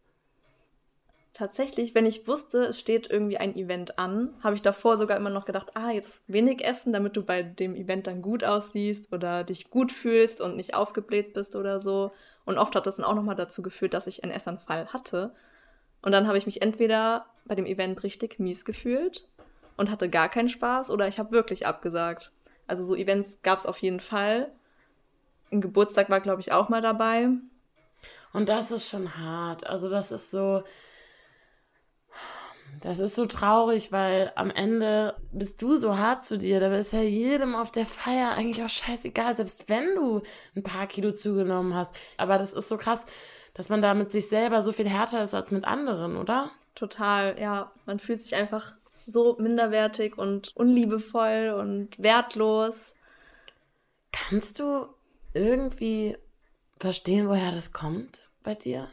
[1.36, 5.28] Tatsächlich, wenn ich wusste, es steht irgendwie ein Event an, habe ich davor sogar immer
[5.28, 9.44] noch gedacht, ah, jetzt wenig essen, damit du bei dem Event dann gut aussiehst oder
[9.44, 12.12] dich gut fühlst und nicht aufgebläht bist oder so.
[12.46, 15.34] Und oft hat das dann auch nochmal dazu geführt, dass ich einen Essanfall hatte.
[16.00, 19.28] Und dann habe ich mich entweder bei dem Event richtig mies gefühlt
[19.76, 22.32] und hatte gar keinen Spaß oder ich habe wirklich abgesagt.
[22.66, 24.50] Also so Events gab es auf jeden Fall.
[25.56, 27.28] Ein Geburtstag war, glaube ich, auch mal dabei.
[28.34, 29.66] Und das ist schon hart.
[29.66, 30.62] Also das ist so,
[32.82, 36.60] das ist so traurig, weil am Ende bist du so hart zu dir.
[36.60, 40.20] Da ist ja jedem auf der Feier eigentlich auch scheißegal, selbst wenn du
[40.54, 41.96] ein paar Kilo zugenommen hast.
[42.18, 43.06] Aber das ist so krass,
[43.54, 46.50] dass man da mit sich selber so viel härter ist als mit anderen, oder?
[46.74, 47.72] Total, ja.
[47.86, 52.92] Man fühlt sich einfach so minderwertig und unliebevoll und wertlos.
[54.12, 54.88] Kannst du
[55.36, 56.16] irgendwie
[56.78, 58.88] verstehen, woher das kommt bei dir?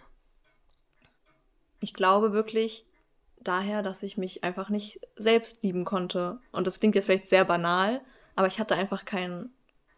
[1.80, 2.86] Ich glaube wirklich
[3.42, 6.40] daher, dass ich mich einfach nicht selbst lieben konnte.
[6.52, 8.02] Und das klingt jetzt vielleicht sehr banal,
[8.36, 9.50] aber ich hatte einfach kein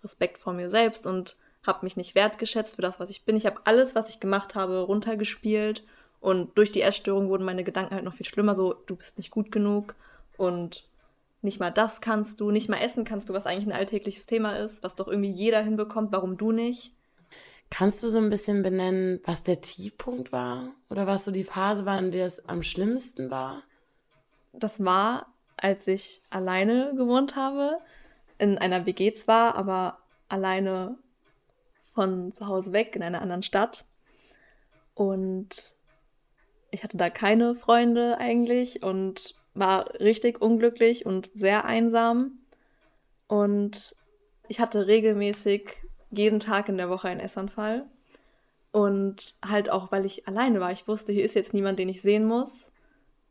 [0.04, 3.36] Respekt vor mir selbst und habe mich nicht wertgeschätzt für das, was ich bin.
[3.36, 5.84] Ich habe alles, was ich gemacht habe, runtergespielt
[6.20, 9.32] und durch die Essstörung wurden meine Gedanken halt noch viel schlimmer, so du bist nicht
[9.32, 9.96] gut genug
[10.38, 10.88] und
[11.46, 14.58] nicht mal das kannst du, nicht mal essen kannst du, was eigentlich ein alltägliches Thema
[14.58, 16.94] ist, was doch irgendwie jeder hinbekommt, warum du nicht.
[17.70, 21.86] Kannst du so ein bisschen benennen, was der Tiefpunkt war oder was so die Phase
[21.86, 23.64] war, in der es am schlimmsten war?
[24.54, 27.78] Das war, als ich alleine gewohnt habe,
[28.38, 29.98] in einer WG zwar, aber
[30.30, 30.98] alleine
[31.94, 33.86] von zu Hause weg in einer anderen Stadt.
[34.94, 35.76] Und
[36.72, 42.40] ich hatte da keine Freunde eigentlich und war richtig unglücklich und sehr einsam.
[43.28, 43.96] Und
[44.48, 47.86] ich hatte regelmäßig jeden Tag in der Woche einen Essanfall.
[48.72, 50.72] Und halt auch, weil ich alleine war.
[50.72, 52.72] Ich wusste, hier ist jetzt niemand, den ich sehen muss.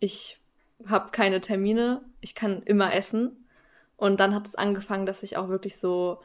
[0.01, 0.41] Ich
[0.87, 2.03] habe keine Termine.
[2.21, 3.47] Ich kann immer essen.
[3.97, 6.19] Und dann hat es angefangen, dass ich auch wirklich so,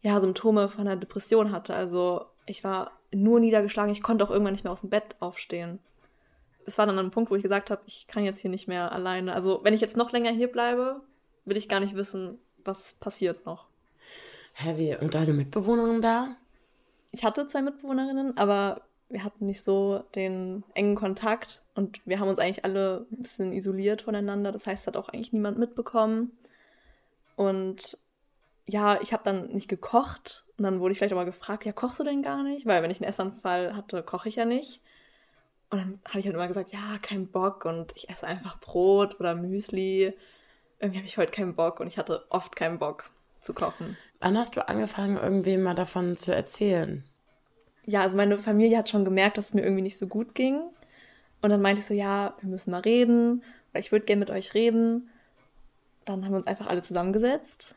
[0.00, 1.74] ja, Symptome von einer Depression hatte.
[1.74, 3.92] Also ich war nur niedergeschlagen.
[3.92, 5.78] Ich konnte auch irgendwann nicht mehr aus dem Bett aufstehen
[6.68, 8.92] es war dann ein Punkt, wo ich gesagt habe, ich kann jetzt hier nicht mehr
[8.92, 9.34] alleine.
[9.34, 11.00] Also wenn ich jetzt noch länger hier bleibe,
[11.44, 13.66] will ich gar nicht wissen, was passiert noch.
[14.52, 14.96] Heavy.
[15.00, 16.36] Und deine Mitbewohnerin da?
[17.10, 22.28] Ich hatte zwei Mitbewohnerinnen, aber wir hatten nicht so den engen Kontakt und wir haben
[22.28, 24.52] uns eigentlich alle ein bisschen isoliert voneinander.
[24.52, 26.32] Das heißt, hat auch eigentlich niemand mitbekommen.
[27.34, 27.96] Und
[28.66, 31.72] ja, ich habe dann nicht gekocht und dann wurde ich vielleicht auch mal gefragt, ja,
[31.72, 32.66] kochst du denn gar nicht?
[32.66, 34.82] Weil wenn ich einen Essanfall hatte, koche ich ja nicht.
[35.70, 39.20] Und dann habe ich halt immer gesagt, ja, kein Bock und ich esse einfach Brot
[39.20, 40.14] oder Müsli.
[40.78, 43.96] Irgendwie habe ich heute keinen Bock und ich hatte oft keinen Bock zu kochen.
[44.20, 47.04] Wann hast du angefangen, irgendwem mal davon zu erzählen?
[47.84, 50.70] Ja, also meine Familie hat schon gemerkt, dass es mir irgendwie nicht so gut ging.
[51.42, 54.30] Und dann meinte ich so, ja, wir müssen mal reden oder ich würde gerne mit
[54.30, 55.10] euch reden.
[56.04, 57.74] Dann haben wir uns einfach alle zusammengesetzt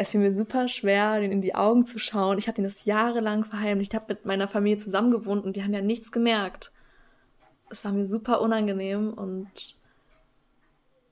[0.00, 2.38] es fiel mir super schwer, den in die Augen zu schauen.
[2.38, 3.92] Ich habe den das jahrelang verheimlicht.
[3.92, 6.72] Ich habe mit meiner Familie zusammen gewohnt und die haben ja nichts gemerkt.
[7.68, 9.76] Es war mir super unangenehm und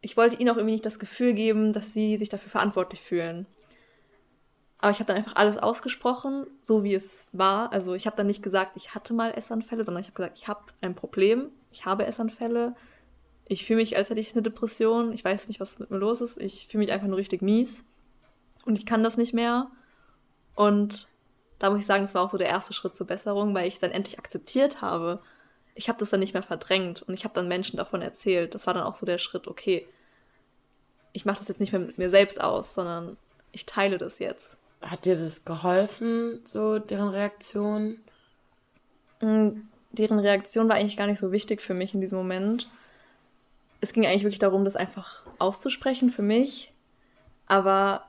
[0.00, 3.44] ich wollte ihnen auch irgendwie nicht das Gefühl geben, dass sie sich dafür verantwortlich fühlen.
[4.78, 7.70] Aber ich habe dann einfach alles ausgesprochen, so wie es war.
[7.74, 10.48] Also ich habe dann nicht gesagt, ich hatte mal Essanfälle, sondern ich habe gesagt, ich
[10.48, 12.74] habe ein Problem, ich habe Essanfälle.
[13.48, 15.12] Ich fühle mich, als hätte ich eine Depression.
[15.12, 16.40] Ich weiß nicht, was mit mir los ist.
[16.40, 17.84] Ich fühle mich einfach nur richtig mies
[18.68, 19.70] und ich kann das nicht mehr.
[20.54, 21.08] Und
[21.58, 23.78] da muss ich sagen, das war auch so der erste Schritt zur Besserung, weil ich
[23.78, 25.20] dann endlich akzeptiert habe.
[25.74, 28.54] Ich habe das dann nicht mehr verdrängt und ich habe dann Menschen davon erzählt.
[28.54, 29.88] Das war dann auch so der Schritt, okay,
[31.12, 33.16] ich mache das jetzt nicht mehr mit mir selbst aus, sondern
[33.52, 34.52] ich teile das jetzt.
[34.82, 37.98] Hat dir das geholfen, so deren Reaktion?
[39.20, 42.68] Mm, deren Reaktion war eigentlich gar nicht so wichtig für mich in diesem Moment.
[43.80, 46.72] Es ging eigentlich wirklich darum, das einfach auszusprechen für mich.
[47.46, 48.07] Aber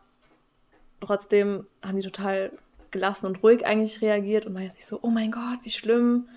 [1.02, 2.52] trotzdem haben die total
[2.92, 6.28] gelassen und ruhig eigentlich reagiert und war jetzt nicht so, oh mein Gott, wie schlimm.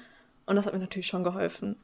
[0.47, 1.77] Und das hat mir natürlich schon geholfen.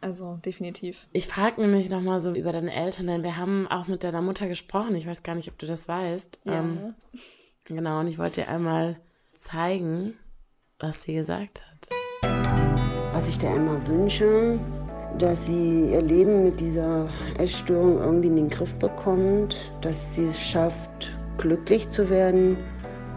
[0.00, 1.06] Also definitiv.
[1.12, 4.48] Ich frage nämlich nochmal so über deine Eltern, denn wir haben auch mit deiner Mutter
[4.48, 4.94] gesprochen.
[4.94, 6.40] Ich weiß gar nicht, ob du das weißt.
[6.44, 6.60] Ja.
[6.60, 6.94] Ähm,
[7.64, 8.98] genau, und ich wollte dir einmal
[9.34, 10.14] zeigen,
[10.78, 11.88] was sie gesagt hat.
[13.12, 14.58] Was ich dir einmal wünsche,
[15.18, 20.40] dass sie ihr Leben mit dieser Essstörung irgendwie in den Griff bekommt, dass sie es
[20.40, 20.89] schafft,
[21.40, 22.56] glücklich zu werden,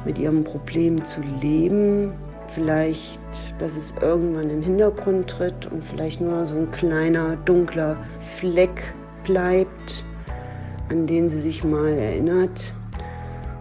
[0.05, 2.11] mit ihrem Problem zu leben.
[2.47, 3.21] Vielleicht,
[3.59, 7.97] dass es irgendwann in den Hintergrund tritt und vielleicht nur so ein kleiner, dunkler
[8.37, 10.03] Fleck bleibt,
[10.89, 12.73] an den sie sich mal erinnert.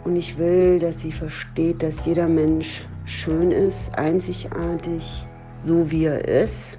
[0.05, 5.27] Und ich will, dass sie versteht, dass jeder Mensch schön ist, einzigartig,
[5.65, 6.79] so wie er ist.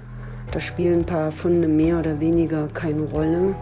[0.52, 3.54] Da spielen ein paar Funde mehr oder weniger keine Rolle.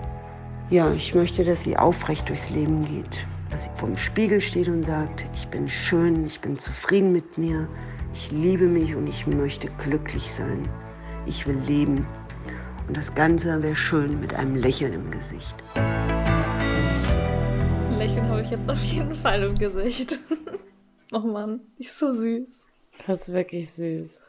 [0.68, 4.84] Ja, ich möchte, dass sie aufrecht durchs Leben geht dass sie vorm Spiegel steht und
[4.84, 7.68] sagt, ich bin schön, ich bin zufrieden mit mir,
[8.14, 10.68] ich liebe mich und ich möchte glücklich sein.
[11.26, 12.06] Ich will leben.
[12.88, 15.54] Und das Ganze wäre schön mit einem Lächeln im Gesicht.
[17.98, 20.18] Lächeln habe ich jetzt auf jeden Fall im Gesicht.
[21.12, 22.48] oh Mann, ist so süß.
[23.06, 24.20] Das ist wirklich süß.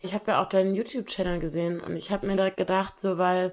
[0.00, 3.52] Ich habe ja auch deinen YouTube-Channel gesehen und ich habe mir direkt gedacht, so weil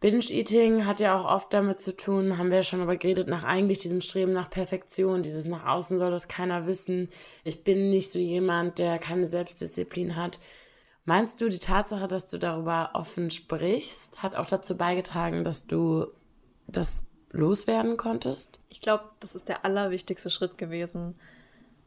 [0.00, 3.42] Binge-Eating hat ja auch oft damit zu tun, haben wir ja schon darüber geredet, nach
[3.42, 7.08] eigentlich diesem Streben nach Perfektion, dieses nach außen soll das keiner wissen.
[7.42, 10.38] Ich bin nicht so jemand, der keine Selbstdisziplin hat.
[11.04, 16.06] Meinst du, die Tatsache, dass du darüber offen sprichst, hat auch dazu beigetragen, dass du
[16.68, 18.60] das loswerden konntest?
[18.68, 21.16] Ich glaube, das ist der allerwichtigste Schritt gewesen.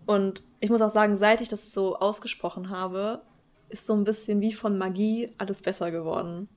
[0.06, 3.22] Und ich muss auch sagen, seit ich das so ausgesprochen habe,
[3.70, 6.50] ist so ein bisschen wie von Magie alles besser geworden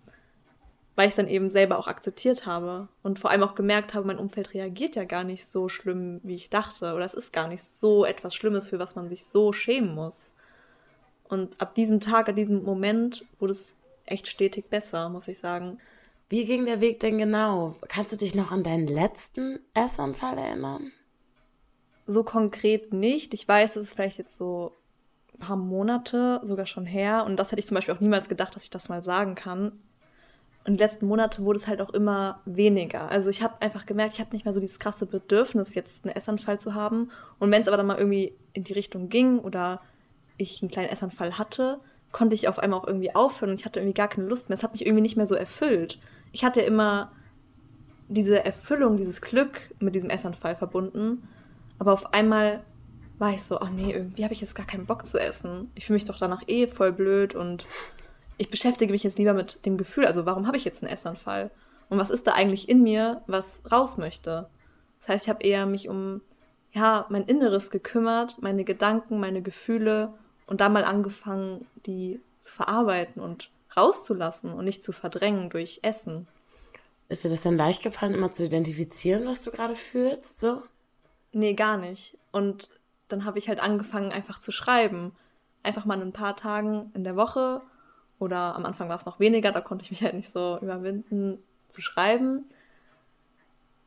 [0.96, 4.06] weil ich es dann eben selber auch akzeptiert habe und vor allem auch gemerkt habe,
[4.06, 6.94] mein Umfeld reagiert ja gar nicht so schlimm, wie ich dachte.
[6.94, 10.34] Oder es ist gar nicht so etwas Schlimmes, für was man sich so schämen muss.
[11.24, 13.74] Und ab diesem Tag, ab diesem Moment wurde es
[14.06, 15.78] echt stetig besser, muss ich sagen.
[16.28, 17.74] Wie ging der Weg denn genau?
[17.88, 20.92] Kannst du dich noch an deinen letzten Essanfall erinnern?
[22.06, 23.34] So konkret nicht.
[23.34, 24.72] Ich weiß, es ist vielleicht jetzt so
[25.34, 27.24] ein paar Monate sogar schon her.
[27.26, 29.80] Und das hätte ich zum Beispiel auch niemals gedacht, dass ich das mal sagen kann.
[30.66, 33.10] Und die letzten Monate wurde es halt auch immer weniger.
[33.10, 36.16] Also ich habe einfach gemerkt, ich habe nicht mehr so dieses krasse Bedürfnis, jetzt einen
[36.16, 37.10] Essanfall zu haben.
[37.38, 39.82] Und wenn es aber dann mal irgendwie in die Richtung ging oder
[40.38, 41.78] ich einen kleinen Essanfall hatte,
[42.12, 44.56] konnte ich auf einmal auch irgendwie aufhören und ich hatte irgendwie gar keine Lust mehr.
[44.56, 45.98] Es hat mich irgendwie nicht mehr so erfüllt.
[46.32, 47.12] Ich hatte immer
[48.08, 51.28] diese Erfüllung, dieses Glück mit diesem Essanfall verbunden.
[51.78, 52.62] Aber auf einmal
[53.18, 55.70] war ich so, oh nee, irgendwie habe ich jetzt gar keinen Bock zu essen.
[55.74, 57.66] Ich fühle mich doch danach eh voll blöd und
[58.36, 61.50] ich beschäftige mich jetzt lieber mit dem Gefühl, also warum habe ich jetzt einen Essanfall?
[61.88, 64.48] Und was ist da eigentlich in mir, was raus möchte?
[65.00, 66.22] Das heißt, ich habe eher mich um
[66.72, 70.12] ja, mein Inneres gekümmert, meine Gedanken, meine Gefühle
[70.46, 76.26] und da mal angefangen, die zu verarbeiten und rauszulassen und nicht zu verdrängen durch Essen.
[77.08, 80.40] Ist dir das denn leicht gefallen, immer zu identifizieren, was du gerade fühlst?
[80.40, 80.62] So?
[81.32, 82.18] Nee, gar nicht.
[82.32, 82.70] Und
[83.08, 85.12] dann habe ich halt angefangen, einfach zu schreiben.
[85.62, 87.60] Einfach mal in ein paar Tagen in der Woche
[88.24, 91.42] oder am Anfang war es noch weniger, da konnte ich mich halt nicht so überwinden
[91.70, 92.46] zu schreiben.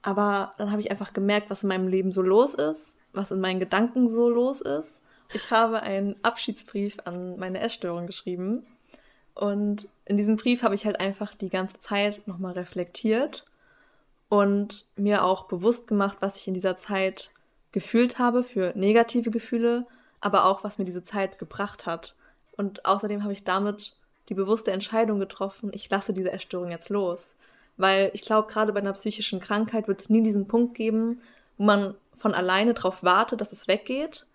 [0.02, 3.42] Aber dann habe ich einfach gemerkt, was in meinem Leben so los ist, was in
[3.42, 5.02] meinen Gedanken so los ist.
[5.34, 8.66] Ich habe einen Abschiedsbrief an meine Essstörung geschrieben.
[9.34, 13.46] Und in diesem Brief habe ich halt einfach die ganze Zeit nochmal reflektiert
[14.30, 17.32] und mir auch bewusst gemacht, was ich in dieser Zeit
[17.72, 19.86] gefühlt habe für negative Gefühle,
[20.22, 22.16] aber auch was mir diese Zeit gebracht hat.
[22.56, 23.98] Und außerdem habe ich damit
[24.30, 27.36] die bewusste Entscheidung getroffen, ich lasse diese Essstörung jetzt los.
[27.78, 31.22] Weil ich glaube, gerade bei einer psychischen Krankheit wird es nie diesen Punkt geben,
[31.58, 34.26] wo man von alleine darauf wartet, dass es weggeht.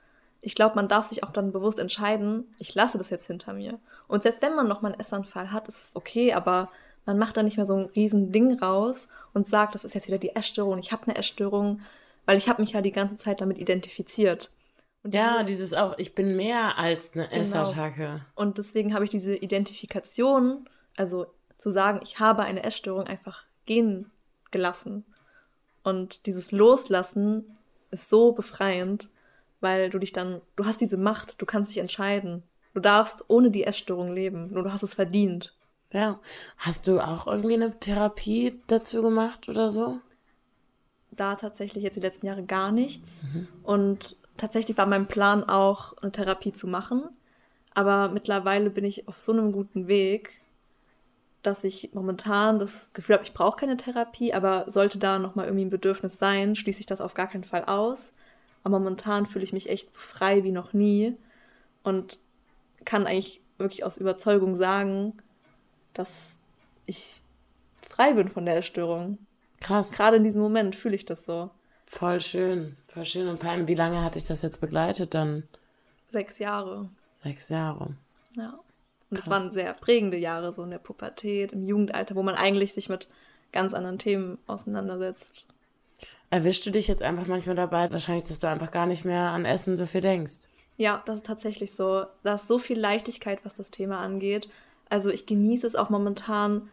[0.41, 3.79] Ich glaube, man darf sich auch dann bewusst entscheiden, ich lasse das jetzt hinter mir.
[4.09, 6.69] Und selbst wenn man noch mal einen Essanfall hat, ist es okay, aber
[7.05, 10.07] man macht da nicht mehr so ein riesen Ding raus und sagt, das ist jetzt
[10.07, 11.81] wieder die Essstörung, ich habe eine Essstörung,
[12.27, 14.51] weil ich habe mich ja die ganze Zeit damit identifiziert.
[15.03, 17.41] Und ja, dieses auch, ich bin mehr als eine genau.
[17.41, 18.25] Essattacke.
[18.35, 21.27] Und deswegen habe ich diese Identifikation, also
[21.59, 24.11] zu sagen, ich habe eine Essstörung, einfach gehen
[24.51, 25.05] gelassen.
[25.83, 27.57] Und dieses Loslassen
[27.91, 29.09] ist so befreiend,
[29.61, 32.43] weil du dich dann, du hast diese Macht, du kannst dich entscheiden.
[32.75, 35.55] Du darfst ohne die Essstörung leben, nur du hast es verdient.
[35.93, 36.21] Ja.
[36.57, 39.99] Hast du auch irgendwie eine Therapie dazu gemacht oder so?
[41.11, 43.21] Da tatsächlich jetzt die letzten Jahre gar nichts.
[43.23, 43.49] Mhm.
[43.63, 47.09] Und tatsächlich war mein Plan auch, eine Therapie zu machen.
[47.75, 50.41] Aber mittlerweile bin ich auf so einem guten Weg,
[51.43, 55.65] dass ich momentan das Gefühl habe, ich brauche keine Therapie, aber sollte da nochmal irgendwie
[55.65, 58.13] ein Bedürfnis sein, schließe ich das auf gar keinen Fall aus.
[58.63, 61.17] Aber momentan fühle ich mich echt so frei wie noch nie
[61.83, 62.19] und
[62.85, 65.15] kann eigentlich wirklich aus Überzeugung sagen,
[65.95, 66.31] dass
[66.87, 67.21] ich
[67.89, 69.19] frei bin von der Erstörung.
[69.61, 69.93] Krass.
[69.93, 71.51] Gerade in diesem Moment fühle ich das so.
[71.87, 73.29] Voll schön, voll schön.
[73.29, 75.45] Und vor allem, wie lange hat dich das jetzt begleitet dann?
[76.07, 76.89] Sechs Jahre.
[77.13, 77.95] Sechs Jahre.
[78.37, 78.59] Ja.
[79.11, 82.73] Und das waren sehr prägende Jahre, so in der Pubertät, im Jugendalter, wo man eigentlich
[82.73, 83.09] sich mit
[83.53, 85.47] ganz anderen Themen auseinandersetzt.
[86.31, 89.45] Erwischst du dich jetzt einfach manchmal dabei, wahrscheinlich, dass du einfach gar nicht mehr an
[89.45, 90.49] Essen so viel denkst?
[90.79, 92.07] Ja, das ist tatsächlich so.
[92.23, 94.49] Da ist so viel Leichtigkeit, was das Thema angeht.
[94.89, 96.71] Also ich genieße es auch momentan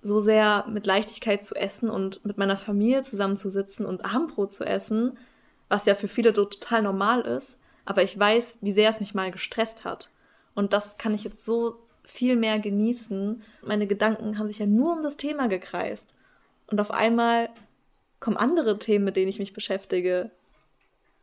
[0.00, 5.18] so sehr mit Leichtigkeit zu essen und mit meiner Familie zusammenzusitzen und Abendbrot zu essen,
[5.68, 7.58] was ja für viele total normal ist.
[7.84, 10.10] Aber ich weiß, wie sehr es mich mal gestresst hat.
[10.54, 13.42] Und das kann ich jetzt so viel mehr genießen.
[13.62, 16.14] Meine Gedanken haben sich ja nur um das Thema gekreist.
[16.66, 17.48] Und auf einmal
[18.20, 20.30] kommen andere Themen, mit denen ich mich beschäftige.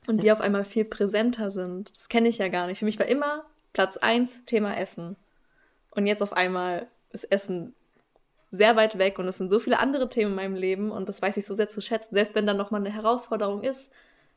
[0.07, 1.95] Und die auf einmal viel präsenter sind.
[1.97, 2.79] Das kenne ich ja gar nicht.
[2.79, 5.15] Für mich war immer Platz 1 Thema Essen.
[5.91, 7.73] Und jetzt auf einmal ist Essen
[8.51, 11.23] sehr weit weg und es sind so viele andere Themen in meinem Leben und das
[11.23, 12.13] weiß ich so sehr zu schätzen.
[12.13, 13.89] Selbst wenn dann nochmal eine Herausforderung ist,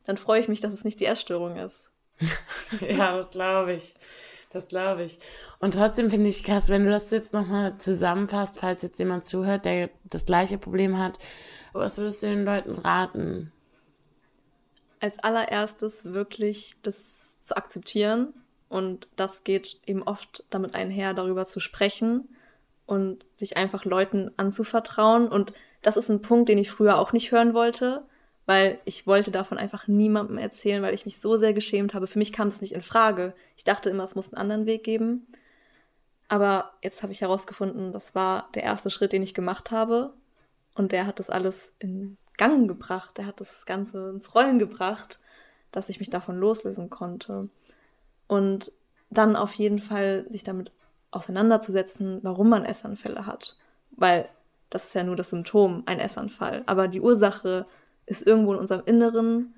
[0.06, 1.90] dann freue ich mich, dass es nicht die Essstörung ist.
[2.80, 3.94] ja, das glaube ich.
[4.50, 5.18] Das glaube ich.
[5.58, 9.66] Und trotzdem finde ich krass, wenn du das jetzt nochmal zusammenfasst, falls jetzt jemand zuhört,
[9.66, 11.18] der das gleiche Problem hat,
[11.72, 13.52] was würdest du den Leuten raten?
[15.00, 18.32] Als allererstes wirklich das zu akzeptieren.
[18.68, 22.28] Und das geht eben oft damit einher, darüber zu sprechen
[22.86, 25.28] und sich einfach Leuten anzuvertrauen.
[25.28, 28.04] Und das ist ein Punkt, den ich früher auch nicht hören wollte
[28.46, 32.06] weil ich wollte davon einfach niemandem erzählen, weil ich mich so sehr geschämt habe.
[32.06, 33.34] Für mich kam es nicht in Frage.
[33.56, 35.26] Ich dachte immer, es muss einen anderen Weg geben.
[36.28, 40.14] Aber jetzt habe ich herausgefunden, das war der erste Schritt, den ich gemacht habe.
[40.74, 43.18] Und der hat das alles in Gang gebracht.
[43.18, 45.18] Der hat das Ganze ins Rollen gebracht,
[45.72, 47.48] dass ich mich davon loslösen konnte.
[48.28, 48.72] Und
[49.10, 50.70] dann auf jeden Fall sich damit
[51.10, 53.56] auseinanderzusetzen, warum man Essanfälle hat.
[53.90, 54.28] Weil
[54.70, 56.62] das ist ja nur das Symptom, ein Essanfall.
[56.66, 57.66] Aber die Ursache
[58.06, 59.54] ist irgendwo in unserem Inneren,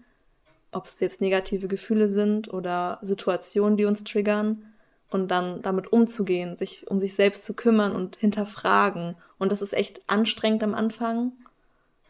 [0.72, 4.64] ob es jetzt negative Gefühle sind oder Situationen, die uns triggern
[5.10, 9.16] und dann damit umzugehen, sich um sich selbst zu kümmern und hinterfragen.
[9.38, 11.32] Und das ist echt anstrengend am Anfang,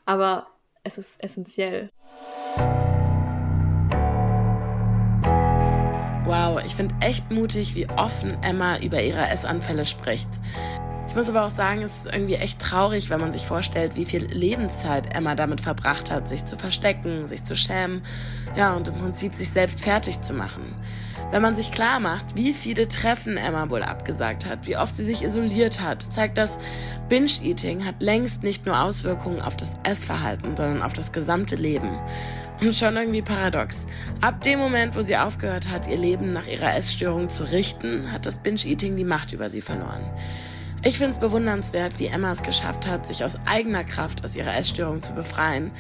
[0.05, 0.47] aber
[0.83, 1.91] es ist essentiell.
[6.25, 10.29] Wow, ich finde echt mutig, wie offen Emma über ihre Essanfälle spricht.
[11.09, 14.05] Ich muss aber auch sagen, es ist irgendwie echt traurig, wenn man sich vorstellt, wie
[14.05, 18.03] viel Lebenszeit Emma damit verbracht hat, sich zu verstecken, sich zu schämen,
[18.55, 20.75] ja, und im Prinzip sich selbst fertig zu machen.
[21.31, 25.05] Wenn man sich klar macht, wie viele Treffen Emma wohl abgesagt hat, wie oft sie
[25.05, 26.59] sich isoliert hat, zeigt das,
[27.09, 31.99] Binge-Eating hat längst nicht nur Auswirkungen auf das Essverhalten, sondern auf das gesamte Leben.
[32.61, 33.87] Und schon irgendwie paradox.
[34.21, 38.27] Ab dem Moment, wo sie aufgehört hat, ihr Leben nach ihrer Essstörung zu richten, hat
[38.27, 40.03] das Binge-Eating die Macht über sie verloren.
[40.85, 44.57] Ich finde es bewundernswert, wie Emma es geschafft hat, sich aus eigener Kraft aus ihrer
[44.57, 45.73] Essstörung zu befreien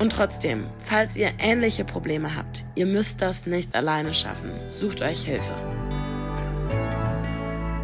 [0.00, 4.50] und trotzdem, falls ihr ähnliche Probleme habt, ihr müsst das nicht alleine schaffen.
[4.68, 5.54] Sucht euch Hilfe.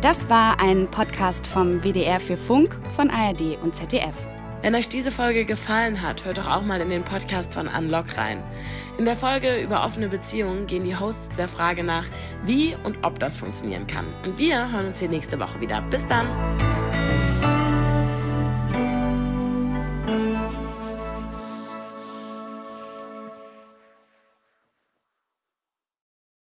[0.00, 4.16] Das war ein Podcast vom WDR für Funk von ARD und ZDF.
[4.62, 8.16] Wenn euch diese Folge gefallen hat, hört doch auch mal in den Podcast von Unlock
[8.16, 8.42] rein.
[8.98, 12.06] In der Folge über offene Beziehungen gehen die Hosts der Frage nach,
[12.44, 14.06] wie und ob das funktionieren kann.
[14.24, 15.82] Und wir hören uns hier nächste Woche wieder.
[15.82, 16.75] Bis dann!